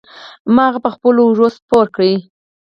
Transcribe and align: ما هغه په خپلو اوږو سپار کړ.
ما 0.55 0.63
هغه 0.69 0.79
په 0.85 0.89
خپلو 0.95 1.19
اوږو 1.23 1.47
سپار 1.57 1.85
کړ. 1.95 1.99